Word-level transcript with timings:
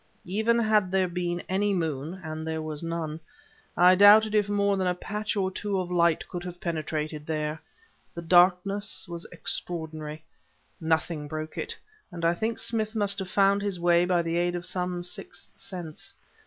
Even 0.25 0.57
had 0.57 0.89
there 0.91 1.07
been 1.07 1.43
any 1.47 1.75
moon 1.75 2.19
(and 2.23 2.47
there 2.47 2.63
was 2.63 2.81
none) 2.81 3.19
I 3.77 3.93
doubted 3.93 4.33
if 4.33 4.49
more 4.49 4.75
than 4.75 4.87
a 4.87 4.95
patch 4.95 5.35
or 5.35 5.51
two 5.51 5.79
of 5.79 5.91
light 5.91 6.27
could 6.27 6.43
have 6.43 6.59
penetrated 6.59 7.27
there. 7.27 7.61
The 8.15 8.23
darkness 8.23 9.07
was 9.07 9.27
extraordinary. 9.31 10.23
Nothing 10.79 11.27
broke 11.27 11.55
it, 11.55 11.77
and 12.11 12.25
I 12.25 12.33
think 12.33 12.57
Smith 12.57 12.95
must 12.95 13.19
have 13.19 13.29
found 13.29 13.61
his 13.61 13.79
way 13.79 14.03
by 14.05 14.23
the 14.23 14.37
aid 14.37 14.55
of 14.55 14.65
some 14.65 15.03
sixth 15.03 15.47
sense. 15.55 16.15